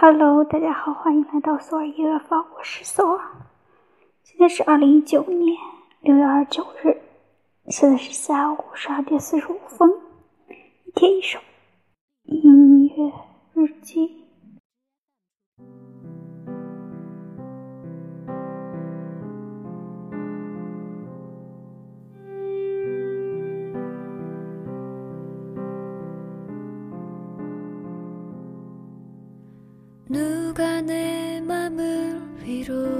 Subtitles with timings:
[0.00, 3.20] Hello，大家好，欢迎来到索尔音乐坊，我是索尔。
[4.22, 5.56] 今天是二零一九年
[6.02, 6.96] 六月二十九日，
[7.66, 9.90] 现在是下午十二点四十五分。
[10.84, 11.40] 一天一首
[12.22, 13.12] 音乐
[13.54, 14.17] 日记。
[30.58, 32.97] 누가 내 맘을 위로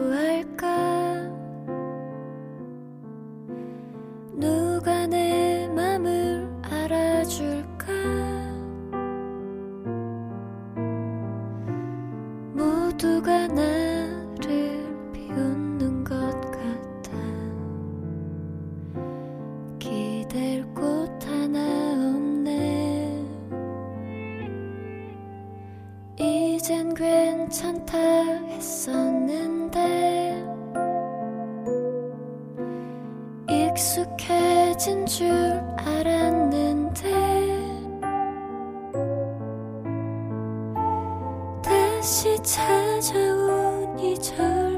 [27.78, 27.98] 괜찮다
[28.48, 29.78] 했었는데
[33.48, 35.30] 익숙해진 줄
[35.76, 37.02] 알았는데
[41.62, 44.77] 다시 찾아온 이절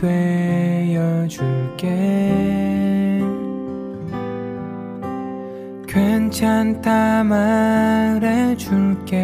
[0.00, 1.86] 되어줄게.
[5.86, 9.16] 괜찮다 말해줄게.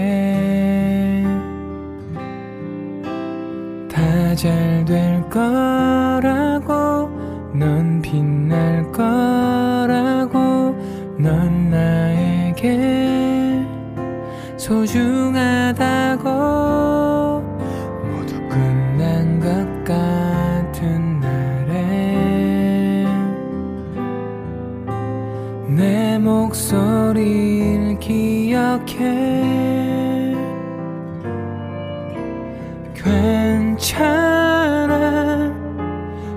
[3.89, 7.09] 다 잘 될 거라고
[7.55, 10.77] 넌 빛날 거라고
[11.19, 13.65] 넌 나에게
[14.59, 15.56] 소중하
[28.85, 30.35] 기억해.
[33.87, 34.97] 괜찮아.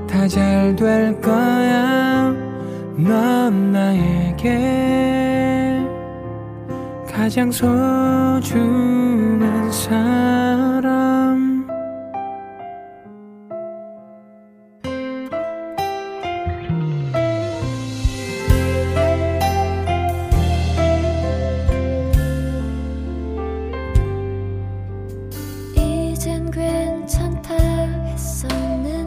[0.07, 2.33] 다 잘 될 거야.
[2.95, 4.50] 넌 나에게
[7.11, 8.51] 가장 소중한
[9.71, 11.19] 사람
[26.52, 28.99] 괜찮다 했었는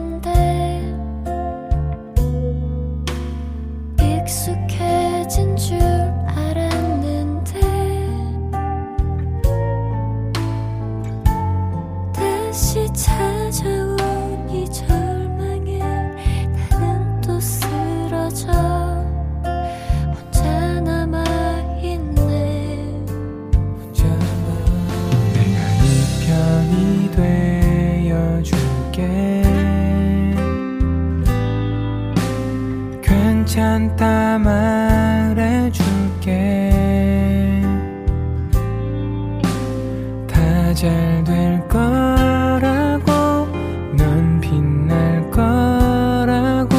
[40.83, 43.47] 잘 될 거라고
[43.95, 46.75] 넌 빛날 거라고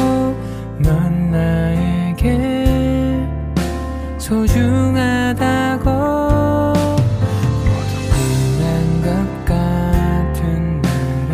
[0.77, 3.27] 넌 나에게
[4.19, 5.85] 소중하다고.
[8.11, 9.09] 끝난 것
[9.45, 11.33] 같은 날에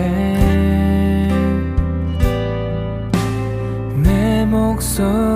[4.01, 5.30] 내 목소리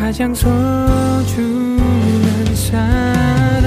[0.00, 1.84] 가장 소중한
[2.54, 3.60] 사람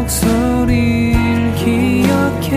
[0.00, 2.50] 목소리를 기억해.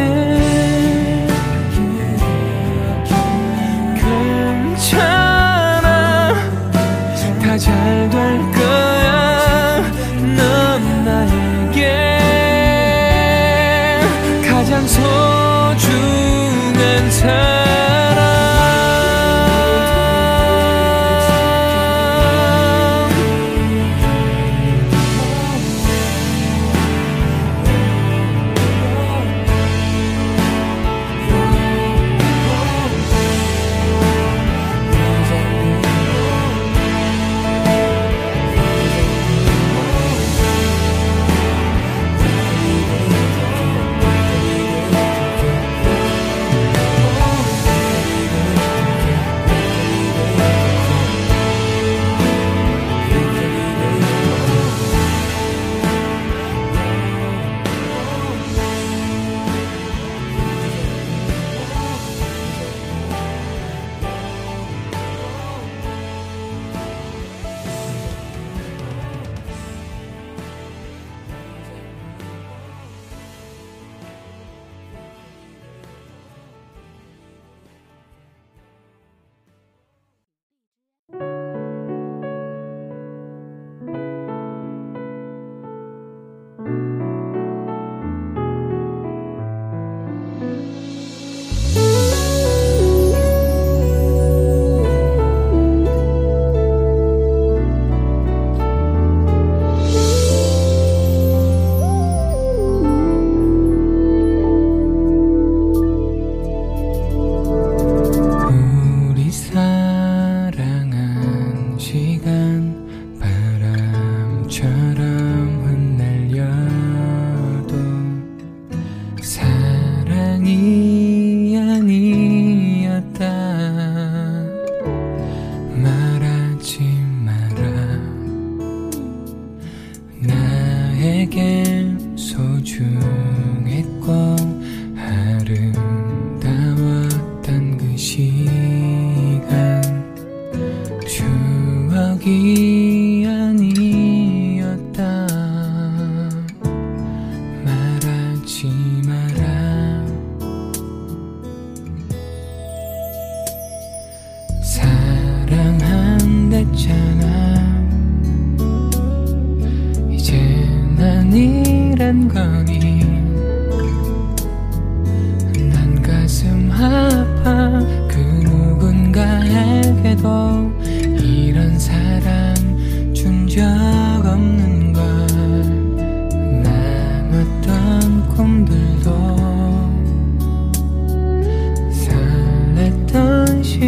[4.74, 6.34] 괜찮아.
[7.42, 9.84] 다 잘 될 거야.
[10.38, 11.80] 넌 나에게
[14.50, 15.82] 가장 소중한
[17.12, 17.53] 사람.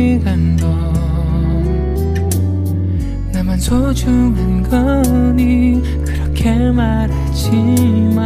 [0.05, 0.67] 시간도
[3.33, 8.21] 나만 소중한 거니 그렇게 말하지만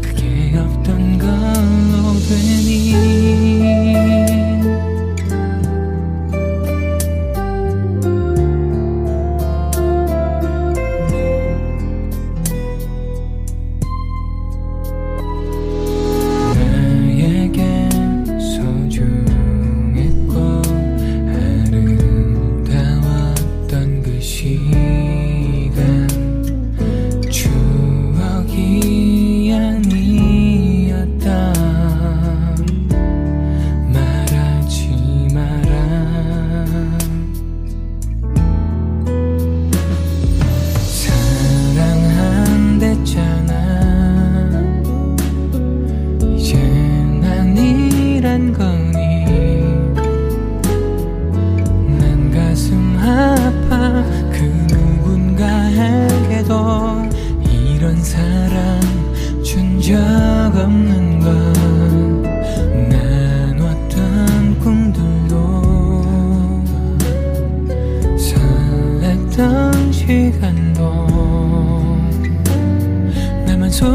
[0.00, 3.49] 그게 없던 걸로 되니.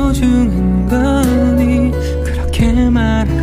[0.05, 1.91] 소중한 거니?
[2.24, 3.33] 그렇게 말하지만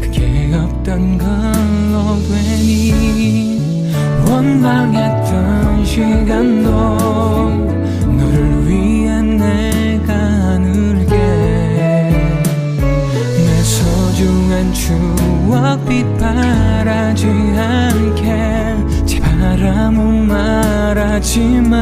[0.00, 3.86] 그게 없던 걸로 되니?
[4.28, 6.70] 원망했던 시간도
[8.18, 10.12] 너를 위해 내가
[10.54, 11.14] 안을게.
[13.36, 21.78] 내 소중한 추억 빛바라지 않게 제 바람은 말하지마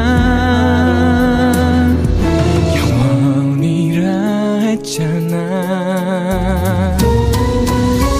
[4.88, 5.36] 있잖아.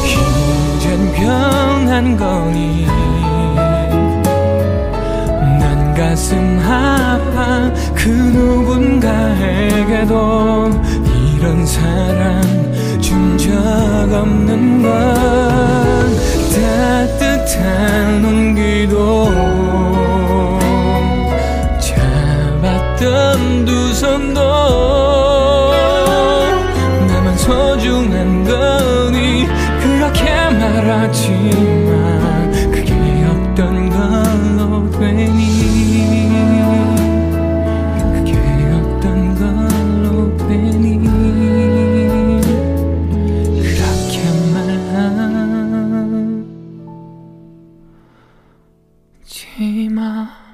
[0.04, 2.86] 힘든 변한 거니.
[5.58, 9.08] 난 가슴 아파 그 누군가에게도
[11.36, 12.42] 이런 사랑
[13.00, 13.52] 준 적
[14.12, 14.90] 없는 건
[16.52, 19.28] 따뜻한 온기도
[31.08, 32.92] 하지만 그게
[33.24, 35.40] 없던 걸로 되니?
[38.12, 38.32] 그게
[38.74, 40.98] 없던 걸로 되니?
[43.62, 44.16] 그렇게
[49.24, 50.47] 말하지 마